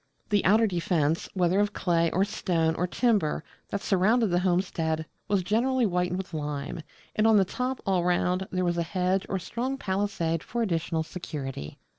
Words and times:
The 0.29 0.43
outer 0.45 0.65
defence, 0.65 1.29
whether 1.35 1.59
of 1.59 1.73
clay, 1.73 2.09
or 2.09 2.25
stone, 2.25 2.73
or 2.73 2.87
timber, 2.87 3.43
that 3.69 3.81
surrounded 3.83 4.31
the 4.31 4.39
homestead 4.39 5.05
was 5.27 5.43
generally 5.43 5.85
whitened 5.85 6.17
with 6.17 6.33
lime; 6.33 6.81
and 7.15 7.27
on 7.27 7.37
the 7.37 7.45
top 7.45 7.79
all 7.85 8.03
round, 8.03 8.47
there 8.51 8.65
was 8.65 8.79
a 8.79 8.81
hedge 8.81 9.27
or 9.29 9.37
strong 9.37 9.77
palisade 9.77 10.41
for 10.41 10.63
additional 10.63 11.03
security. 11.03 11.77